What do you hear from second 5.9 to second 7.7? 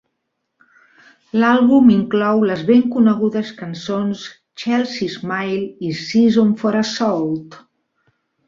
i "Season For Assault".